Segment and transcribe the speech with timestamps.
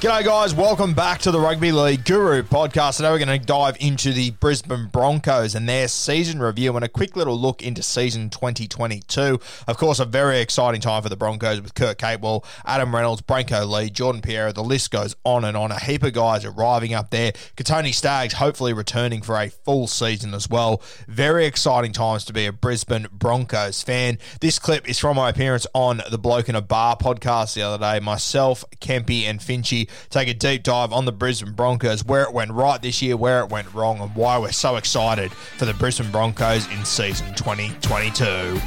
[0.00, 0.54] G'day, guys.
[0.54, 2.98] Welcome back to the Rugby League Guru podcast.
[2.98, 6.88] Today, we're going to dive into the Brisbane Broncos and their season review and a
[6.88, 9.40] quick little look into season 2022.
[9.66, 13.68] Of course, a very exciting time for the Broncos with Kurt Capewell, Adam Reynolds, Brenko
[13.68, 14.52] Lee, Jordan Pereira.
[14.52, 15.72] The list goes on and on.
[15.72, 17.32] A heap of guys arriving up there.
[17.56, 20.80] Kotoni Staggs hopefully returning for a full season as well.
[21.08, 24.18] Very exciting times to be a Brisbane Broncos fan.
[24.40, 27.78] This clip is from my appearance on the Bloke in a Bar podcast the other
[27.78, 27.98] day.
[27.98, 32.52] Myself, Kempy, and Finchy take a deep dive on the Brisbane Broncos, where it went
[32.52, 36.10] right this year, where it went wrong, and why we're so excited for the Brisbane
[36.10, 38.60] Broncos in season 2022.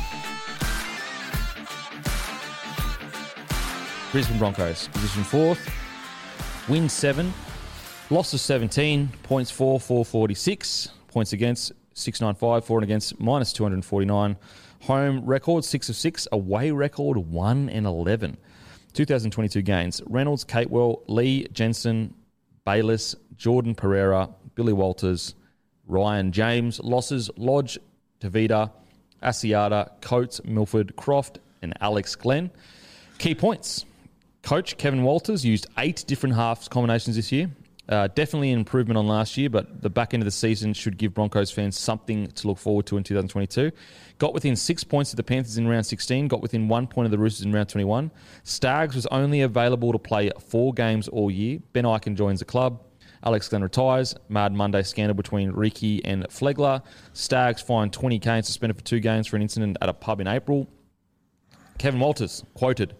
[4.11, 5.59] Brisbane Broncos, position fourth,
[6.67, 7.33] win seven,
[8.09, 14.35] losses 17, points four, 446, points against 695, for and against minus 249.
[14.81, 18.37] Home record six of six, away record one and 11.
[18.93, 22.13] 2022 gains Reynolds, Capewell, Lee, Jensen,
[22.65, 25.35] Bayliss, Jordan Pereira, Billy Walters,
[25.87, 26.79] Ryan James.
[26.79, 27.77] Losses Lodge,
[28.19, 28.71] Tevita,
[29.21, 32.51] Asiata, Coates, Milford, Croft, and Alex Glenn.
[33.17, 33.85] Key points.
[34.41, 37.49] Coach Kevin Walters used eight different halves combinations this year.
[37.91, 40.97] Uh, definitely an improvement on last year, but the back end of the season should
[40.97, 43.69] give Broncos fans something to look forward to in 2022.
[44.17, 47.11] Got within six points of the Panthers in round 16, got within one point of
[47.11, 48.09] the Roosters in round 21.
[48.43, 51.59] Staggs was only available to play four games all year.
[51.73, 52.81] Ben Ikin joins the club.
[53.25, 54.15] Alex Glenn retires.
[54.29, 56.81] Mad Monday scandal between Riki and Flegler.
[57.11, 60.27] Staggs fined 20k and suspended for two games for an incident at a pub in
[60.27, 60.65] April.
[61.77, 62.95] Kevin Walters quoted.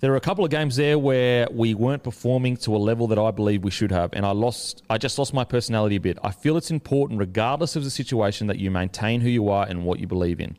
[0.00, 3.18] There are a couple of games there where we weren't performing to a level that
[3.18, 4.82] I believe we should have, and I lost.
[4.90, 6.18] I just lost my personality a bit.
[6.22, 9.84] I feel it's important, regardless of the situation, that you maintain who you are and
[9.84, 10.58] what you believe in.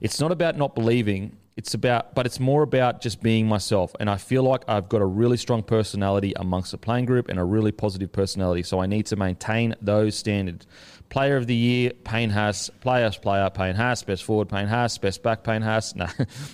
[0.00, 1.36] It's not about not believing.
[1.56, 3.92] It's about, but it's more about just being myself.
[3.98, 7.40] And I feel like I've got a really strong personality amongst the playing group and
[7.40, 8.62] a really positive personality.
[8.62, 10.66] So I need to maintain those standards.
[11.10, 12.70] Player of the year, Payne Haas.
[12.80, 14.02] Player, player, Payne Haas.
[14.04, 14.96] Best forward, Payne Haas.
[14.96, 15.94] Best back, Payne Haas.
[15.96, 16.06] No,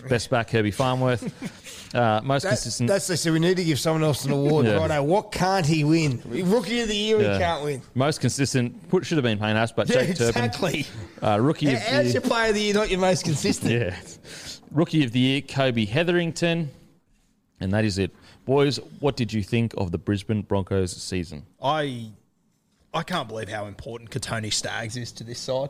[0.08, 1.94] best back, Herbie Farnworth.
[1.94, 2.88] Uh, most That- consistent.
[2.88, 4.64] That's the so we need to give someone else an award.
[4.66, 4.76] Yeah.
[4.78, 6.22] Righto, what can't he win?
[6.26, 7.34] Rookie of the year, Yeah.
[7.34, 7.82] he can't win.
[7.94, 8.88] Most consistent.
[8.88, 10.44] Put, should have been Payne Haas, but Yeah, Jake Turpin.
[10.44, 10.86] exactly.
[11.22, 13.70] Uh, rookie of How's the your player of the year not your most consistent?
[13.72, 13.94] Yeah.
[14.72, 16.70] Rookie of the year, Kobe Hetherington.
[17.60, 18.10] And that is it.
[18.46, 21.44] Boys, what did you think of the Brisbane Broncos season?
[21.62, 22.08] I
[22.96, 25.68] I can't believe how important Kotoni Staggs is to this side.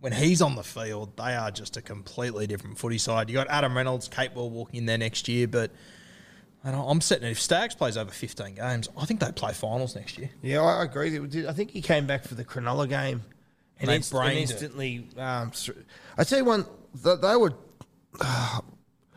[0.00, 3.28] When he's on the field, they are just a completely different footy side.
[3.28, 5.72] You got Adam Reynolds, Capewell walking in there next year, but
[6.62, 9.96] I don't, I'm setting if Staggs plays over 15 games, I think they play finals
[9.96, 10.30] next year.
[10.40, 11.16] Yeah, I agree.
[11.16, 13.24] It I think he came back for the Cronulla game
[13.80, 14.36] and, They inst- and it.
[14.42, 15.08] instantly.
[15.16, 15.50] Um,
[16.16, 16.64] I tell you one,
[17.02, 17.54] th- they were
[18.20, 18.60] uh,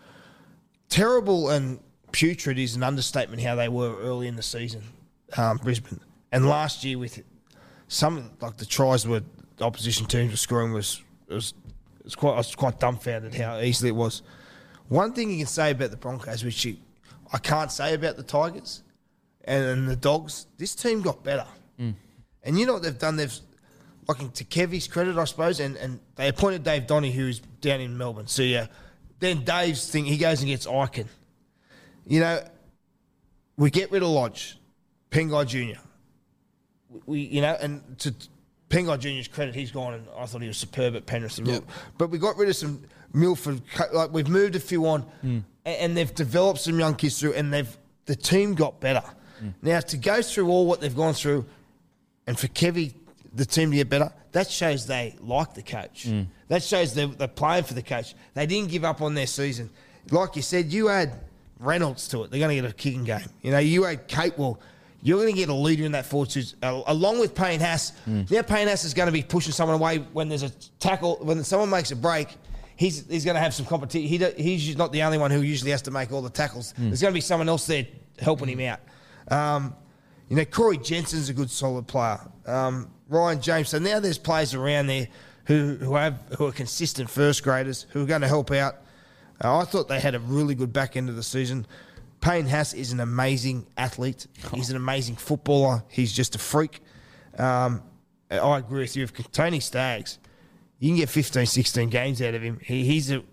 [0.90, 1.80] terrible and
[2.12, 3.42] putrid is an understatement.
[3.44, 4.82] How they were early in the season,
[5.38, 6.00] um, Brisbane,
[6.32, 7.22] and last year with
[7.92, 9.22] some like the tries were
[9.58, 11.54] the opposition teams were scoring was was
[12.00, 14.22] it was quite I was quite dumbfounded how easily it was.
[14.88, 16.78] One thing you can say about the Broncos, which you,
[17.32, 18.84] I can't say about the Tigers
[19.44, 21.46] and, and the Dogs, this team got better.
[21.80, 21.96] Mm.
[22.44, 23.16] And you know what they've done?
[23.16, 23.34] They've,
[24.08, 27.98] like to Kevy's credit, I suppose, and, and they appointed Dave Donaghy, who's down in
[27.98, 28.28] Melbourne.
[28.28, 28.68] So yeah,
[29.20, 31.08] then Dave's thing, he goes and gets Ikin.
[32.06, 32.44] You know,
[33.56, 34.58] we get rid of Lodge,
[35.10, 35.80] Pangai Jr.
[37.06, 38.14] We, you know, and to
[38.70, 41.40] Pangai Jr.'s credit, he's gone and I thought he was superb at Penrith.
[41.98, 42.84] But we got rid of some
[43.14, 43.62] Milford,
[43.94, 45.40] like we've moved a few on hmm.
[45.66, 49.04] and, and they've developed some young kids through and they've, the team got better.
[49.40, 49.50] Hmm.
[49.62, 51.46] Now, to go through all what they've gone through
[52.28, 52.94] and for Kevy,
[53.34, 56.06] the team to get better, that shows they like the coach.
[56.06, 56.24] Hmm.
[56.48, 58.16] That shows they're, they're playing for the coach.
[58.34, 59.70] They didn't give up on their season.
[60.10, 61.14] Like you said, you add
[61.60, 63.22] Reynolds to it, they're going to get a kicking game.
[63.42, 64.58] You know, you add Capewell,
[65.04, 67.94] you're going to get a leader in that forward uh, along with Payne Haas.
[68.06, 70.50] Now Payne Haas is going to be pushing someone away when there's a
[70.80, 72.28] tackle, when someone makes a break.
[72.76, 74.08] He's, he's going to have some competition.
[74.08, 76.74] He, he's not the only one who usually has to make all the tackles.
[76.78, 77.86] There's going to be someone else there
[78.20, 78.80] helping him out.
[79.30, 79.76] Um,
[80.30, 82.20] you know, Corey Jensen's a good solid player.
[82.46, 83.70] Um, Ryan James.
[83.70, 85.08] So now there's players around there
[85.46, 88.78] who, who have who are consistent first graders who are going to help out.
[89.44, 91.66] Uh, I thought they had a really good back end of the season.
[92.22, 94.28] Payne Haas is an amazing athlete.
[94.54, 95.84] He's an amazing footballer.
[95.90, 96.80] He's just a freak.
[97.38, 97.82] Um,
[98.30, 99.04] I agree with you.
[99.04, 100.20] If Tony Staggs,
[100.80, 102.60] you can get 15, 16 games out of him.
[102.64, 103.24] He, he's a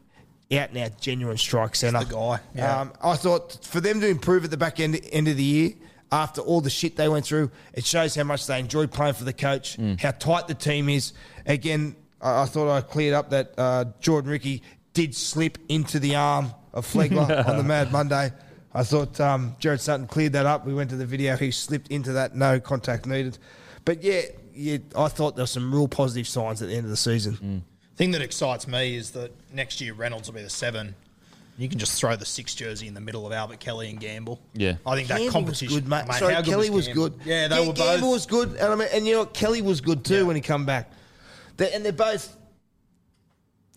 [0.51, 1.99] out and out genuine strike centre.
[2.03, 2.81] the guy, yeah.
[2.81, 5.73] Um, I thought for them to improve at the back end end of the year
[6.11, 9.25] after all the shit they went through, it shows how much they enjoyed playing for
[9.25, 11.13] the coach, how tight the team is.
[11.45, 14.63] Again, I, I thought I cleared up that uh, Jordan Riki
[14.95, 18.33] did slip into the arm of Flegler on the Mad Monday.
[18.75, 20.67] I thought um, Gerard Sutton cleared that up.
[20.67, 21.37] We went to the video.
[21.37, 22.37] He slipped into that.
[22.37, 23.39] No contact needed.
[23.85, 24.23] But yeah,
[24.55, 27.65] yeah I thought there were some real positive signs at the end of the season.
[27.97, 30.95] thing that excites me is that next year Reynolds will be the seven.
[31.57, 34.41] You can just throw the six jersey in the middle of Albert Kelly and Gamble.
[34.55, 34.75] Yeah.
[34.87, 35.67] I think that competition.
[35.67, 36.07] was good, mate.
[36.07, 37.09] Mate, Sorry, how Kelly was, Gamble?
[37.09, 37.21] good.
[37.25, 38.13] Yeah, they were Gamble both.
[38.13, 39.35] was good, and I mean, and you know, what?
[39.35, 40.23] Kelly was good too Yeah.
[40.23, 40.93] when he come back.
[41.57, 42.37] They, and they're both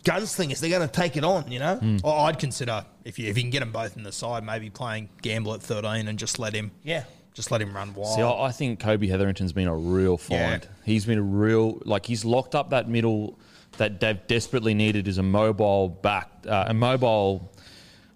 [0.04, 0.60] gunslingers.
[0.60, 1.76] They're going to take it on, you know.
[1.76, 1.98] Hmm.
[2.04, 4.70] Well, I'd consider if you if you can get them both in the side, maybe
[4.70, 6.72] playing Gamble at thirteen and just let him.
[6.84, 7.04] Yeah.
[7.34, 8.16] Just let him run wild.
[8.16, 10.50] See, I, I think Kobe Hetherington's been a real Yeah.
[10.50, 10.68] find.
[10.84, 13.40] He's been a real like he's locked up that middle
[13.78, 17.50] that they've desperately needed is a mobile back, uh, a mobile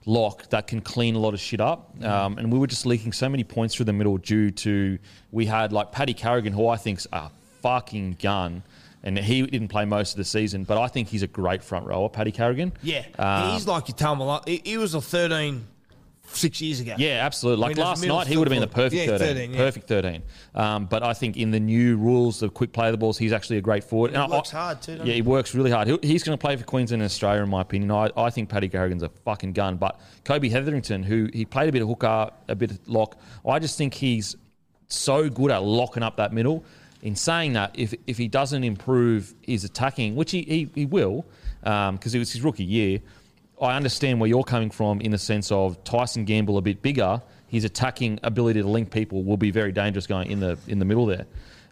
[0.05, 1.95] lock that can clean a lot of shit up.
[2.03, 4.99] Um, and we were just leaking so many points through the middle due to
[5.31, 7.29] we had like Paddy Carrigan, who I think's a
[7.61, 8.63] fucking gun.
[9.05, 11.85] And he didn't play most of the season, but I think he's a great front
[11.85, 12.73] rower, Paddy Carrigan.
[12.81, 14.45] Yeah, Um, he's like your Taumalolo.
[14.47, 15.67] He, he was a 13
[16.27, 16.95] six years ago.
[16.97, 17.61] Yeah, absolutely.
[17.61, 19.35] Like I mean, last night, he would have been the perfect for- 13.
[19.35, 19.57] 13, yeah.
[19.59, 20.23] Perfect 13.
[20.55, 23.57] Um, but I think in the new rules of quick play the balls, he's actually
[23.57, 24.09] a great forward.
[24.09, 25.13] He And I- works hard too, Yeah, he?
[25.13, 25.87] he works really hard.
[25.87, 27.91] He- He's going to play for Queensland and Australia, in my opinion.
[27.91, 29.75] I, I think Paddy Carrigan's a fucking gun.
[29.77, 33.59] But Kobe Hetherington, who he played a bit of hooker, a bit of lock, I
[33.59, 34.35] just think he's
[34.87, 36.63] so good at locking up that middle.
[37.05, 41.23] In saying that, if if he doesn't improve his attacking, which he, he, he will,
[41.61, 42.99] because it was his rookie year,
[43.61, 47.21] I understand where you're coming from in the sense of Tyson Gamble a bit bigger.
[47.47, 50.85] His attacking ability to link people will be very dangerous going in the in the
[50.85, 51.27] middle there.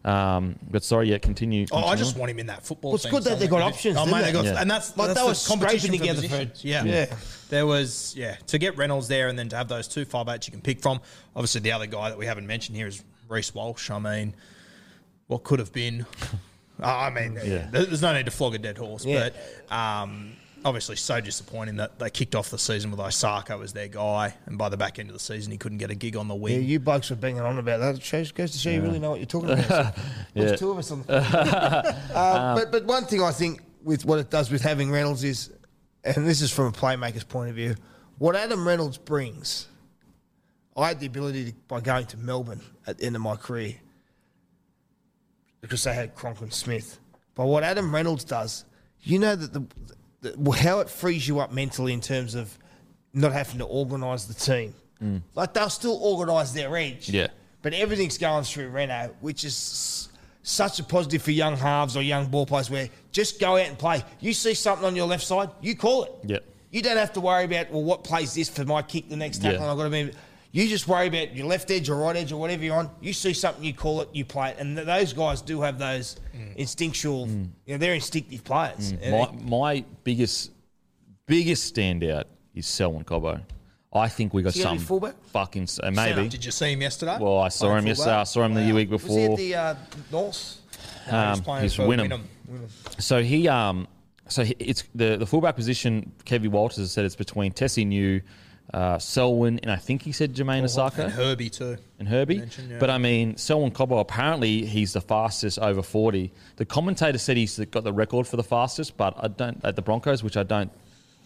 [0.05, 1.65] Um, but sorry, yeah, continue.
[1.71, 2.91] Oh, I just want him in that football.
[2.91, 4.27] Well, it's team, good that so they I got options, Oh, didn't mate, they?
[4.27, 4.61] they got, Yeah.
[4.61, 6.59] and that's Like, that's they the were scraping competition together for positions.
[6.59, 6.65] it.
[6.65, 6.83] Yeah.
[6.83, 7.15] Yeah.
[7.49, 10.47] There was yeah to get Reynolds there and then to have those two five eights
[10.47, 10.99] you can pick from.
[11.35, 13.89] Obviously, the other guy that we haven't mentioned here is Reece Walsh.
[13.89, 14.35] I mean,
[15.33, 16.05] what could have been?
[16.81, 17.67] I mean, Yeah.
[17.71, 19.29] there's no need to flog a dead horse, Yeah.
[19.69, 20.33] but um,
[20.63, 24.57] obviously so disappointing that they kicked off the season with Isaako as their guy, and
[24.57, 26.41] by the back end of the season he couldn't get a gig on the Yeah,
[26.41, 26.63] wing.
[26.65, 27.95] you blokes were banging on about that.
[27.95, 29.65] It shows, goes to show you really know what you're talking about.
[29.95, 30.01] So,
[30.35, 30.45] Yeah.
[30.45, 31.13] There's two of us on the
[32.13, 35.49] uh, but, but one thing I think with what it does with having Reynolds is,
[36.03, 37.75] and this is from a playmaker's point of view,
[38.19, 39.67] what Adam Reynolds brings,
[40.77, 43.75] I had the ability to, by going to Melbourne at the end of my career,
[45.63, 46.99] because they had Cronk and Smith.
[47.35, 48.65] But what Adam Reynolds does,
[49.01, 49.65] you know that the,
[50.21, 52.55] the how it frees you up mentally in terms of
[53.13, 54.75] not having to organise the team.
[55.01, 55.21] Mm.
[55.35, 57.09] Like they'll still organise their edge.
[57.09, 57.27] Yeah.
[57.61, 60.09] But everything's going through Reno, which is
[60.43, 63.79] such a positive for young halves or young ball players where just go out and
[63.79, 64.03] play.
[64.19, 66.11] You see something on your left side, you call it.
[66.25, 66.39] Yeah.
[66.71, 69.41] You don't have to worry about, well, what plays this for my kick the next
[69.41, 69.71] tackle Yeah.
[69.71, 70.11] I've got to be.
[70.55, 72.91] You just worry about your left edge or right edge or whatever you're on.
[73.01, 74.57] You see something, you call it, you play it.
[74.59, 76.15] And th- those guys do have those
[76.55, 78.93] instinctual, you know, they're instinctive players.
[79.01, 79.31] And My,
[79.73, 80.51] my biggest
[81.25, 83.41] biggest standout is Selwyn Cobbo.
[83.91, 85.15] I think we got Is he gonna some fullback?
[85.25, 86.27] fucking uh, maybe.
[86.29, 87.17] Did you see him yesterday?
[87.19, 88.11] Well, I saw him Playing yesterday.
[88.11, 89.31] I saw him the week was he before.
[89.31, 89.75] at the uh,
[90.11, 90.61] North?
[91.07, 92.21] No, he um, playing he's for Wynnum.
[92.49, 93.01] Wynnum.
[93.01, 93.87] So he, um,
[94.27, 96.11] so he, it's the the fullback position.
[96.25, 98.21] Kevin Walters has said it's between Tesi Niu,
[98.73, 101.77] uh, Selwyn, and I think he said Jamayne Isaako and Herbie too.
[101.99, 102.35] and Herbie.
[102.69, 102.77] Yeah.
[102.79, 106.31] But I mean, Selwyn Cobbo, apparently he's the fastest over 40.
[106.55, 109.81] The commentator said he's got the record for the fastest, but I don't, at the
[109.81, 110.71] Broncos, which I don't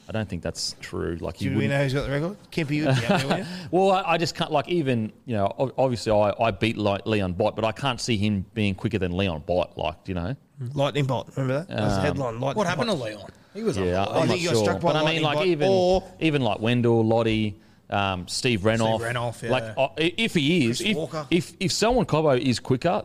[0.09, 1.17] I don't think that's true.
[1.19, 2.37] Like Do we know who's got the record?
[2.49, 3.45] Kempy, you'd be up there, wouldn't you?
[3.71, 5.73] Well, I, I just can't like even you know.
[5.77, 9.15] Obviously, I, I beat like Leon Bott, but I can't see him being quicker than
[9.17, 9.77] Leon Bott.
[9.77, 10.35] Like you know,
[10.73, 11.35] Lightning Bott.
[11.35, 11.67] Remember that?
[11.67, 12.39] That was the headline.
[12.39, 13.29] Lightning What happened to Leon?
[13.57, 14.03] He was yeah.
[14.03, 14.63] I'm I not think he got sure.
[14.63, 17.59] struck by but I mean, lightning like even or- even like Wendell, Lottie,
[17.89, 18.99] um, Steve Renouf.
[19.01, 19.49] Renoff, yeah.
[19.49, 21.27] Like uh, if he is, Chris if, Walker.
[21.31, 23.03] if if Selwyn Cobbo is quicker.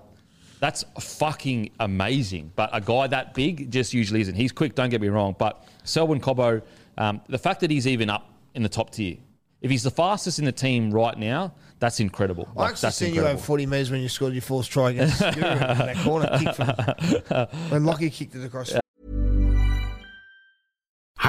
[0.61, 2.53] That's fucking amazing.
[2.55, 4.37] But a guy that big just usually isn't.
[4.37, 5.35] He's quick, don't get me wrong.
[5.37, 6.63] But Selwyn Cobbo,
[6.97, 9.17] um, the fact that he's even up in the top tier,
[9.61, 12.49] if he's the fastest in the team right now, that's incredible.
[12.57, 14.91] I Like, actually that's seen you over 40 metres when you scored your fourth try
[14.91, 18.73] against in that corner kick from when Lockie kicked it across.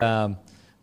[0.00, 0.36] Um,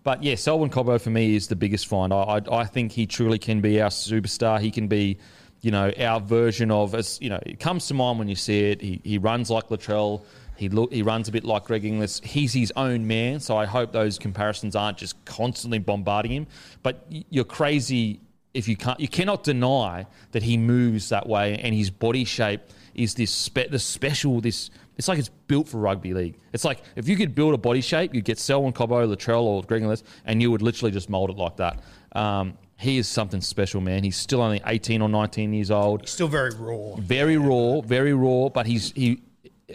[0.03, 2.13] but yeah, Selwyn Cobbo for me is the biggest find.
[2.13, 4.59] I, I, I think he truly can be our superstar.
[4.59, 5.17] He can be,
[5.61, 7.39] you know, our version of as you know.
[7.45, 8.81] It comes to mind when you see it.
[8.81, 10.23] He, he runs like Latrell.
[10.57, 12.21] He look he runs a bit like Greg Inglis.
[12.23, 13.39] He's his own man.
[13.39, 16.47] So I hope those comparisons aren't just constantly bombarding him.
[16.81, 18.19] But you're crazy
[18.53, 18.99] if you can't.
[18.99, 22.61] You cannot deny that he moves that way and his body shape
[22.95, 24.69] is this spe- the special this.
[24.95, 26.35] It's like it's built for rugby league.
[26.53, 29.63] It's like if you could build a body shape, you'd get Selwyn Cobbo, Latrell, or
[29.63, 29.83] Greg
[30.25, 31.81] and you would literally just mold it like that.
[32.11, 34.03] Um, he is something special, man.
[34.03, 36.07] He's still only 18 or 19 years old.
[36.07, 36.95] Still very raw.
[36.97, 39.21] Very raw, very raw, but he's he.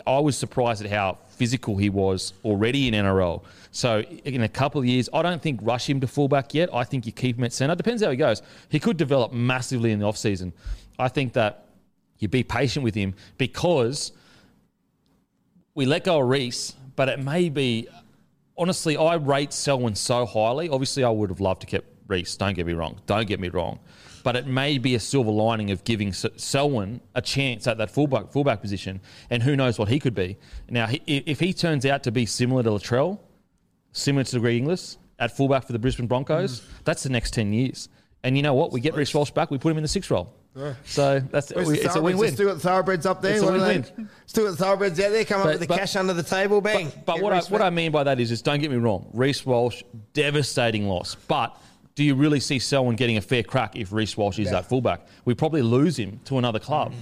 [0.07, 3.43] I was surprised at how physical he was already in NRL.
[3.71, 6.69] So in a couple of years, I don't think rush him to fullback yet.
[6.73, 7.75] I think you keep him at centre.
[7.75, 8.43] Depends how he goes.
[8.69, 10.53] He could develop massively in the off season.
[10.99, 11.68] I think that
[12.19, 14.13] you be patient with him because
[15.75, 17.89] we let go of Reece, but it may be.
[18.57, 20.69] Honestly, I rate Selwyn so highly.
[20.69, 22.37] Obviously, I would have loved to keep Reece.
[22.37, 23.01] Don't get me wrong.
[23.07, 23.79] Don't get me wrong.
[24.25, 28.33] But it may be a silver lining of giving Selwyn a chance at that fullback
[28.33, 30.39] fullback position, and who knows what he could be.
[30.69, 33.21] Now, he, if he turns out to be similar to Latrell,
[33.93, 36.65] similar to Greg Inglis at fullback for the Brisbane Broncos, mm.
[36.85, 37.89] that's the next ten years.
[38.25, 38.73] And you know what?
[38.73, 39.53] We get Reece Walsh back.
[39.53, 40.35] We put him in the sixth role.
[40.85, 42.33] So that's Where's the it's a win-win.
[42.35, 43.35] Still got Thoroughbreds up there.
[43.35, 44.09] It's a What are they- win-win.
[44.27, 45.25] Still got the Thoroughbreds out there.
[45.25, 46.61] Come up with the but- cash under the table.
[46.61, 46.93] Bang.
[47.07, 47.62] But Get what I, what.
[47.62, 51.15] I mean by that is, is don't get me wrong, Reece Walsh, devastating loss.
[51.15, 51.57] But
[51.95, 55.07] do you really see Selwyn getting a fair crack if Reece Walsh is that fullback?
[55.25, 56.93] We probably lose him to another club.
[56.93, 56.97] Mm.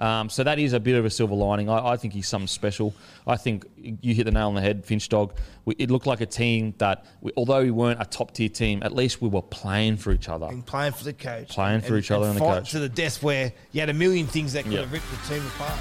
[0.00, 1.68] Um, so that is a bit of a silver lining.
[1.68, 2.94] I, I think he's something special.
[3.26, 5.34] I think you hit the nail on the head, Finch Dog.
[5.66, 8.82] We, it looked like a team that, we, although we weren't a top tier team,
[8.82, 10.46] at least we were playing for each other.
[10.46, 11.50] And playing for the coach.
[11.50, 12.70] Playing for each other and the coach.
[12.70, 14.80] to the death where you had a million things that could Yeah.
[14.80, 15.78] have ripped the team apart.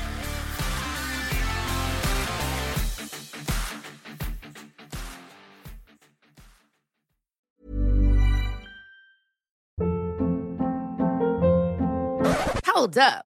[12.65, 13.25] Hold up.